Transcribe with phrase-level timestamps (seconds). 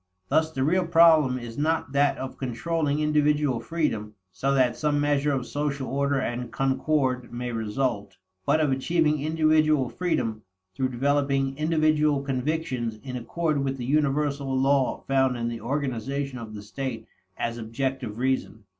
[0.29, 5.31] Thus the real problem is not that of controlling individual freedom so that some measure
[5.31, 10.41] of social order and concord may result, but of achieving individual freedom
[10.73, 16.55] through developing individual convictions in accord with the universal law found in the organization of
[16.55, 17.05] the state
[17.37, 18.63] as objective Reason.